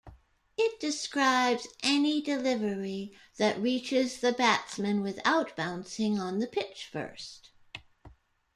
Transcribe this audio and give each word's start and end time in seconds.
It 0.57 0.79
describes 0.79 1.67
any 1.83 2.23
delivery 2.23 3.13
that 3.37 3.59
reaches 3.61 4.19
the 4.19 4.31
batsman 4.31 5.01
without 5.01 5.55
bouncing 5.55 6.19
on 6.19 6.39
the 6.39 6.47
pitch 6.47 6.89
first. 6.91 7.51